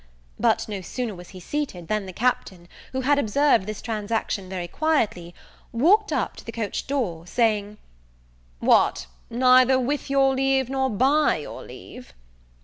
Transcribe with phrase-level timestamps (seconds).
[0.39, 4.67] But no sooner was he seated, than the Captain, who had observed this transaction very
[4.67, 5.35] quietly,
[5.71, 7.77] walked up to the coach door, saying,
[8.57, 12.15] "What, neither with your leave, nor by your leave?"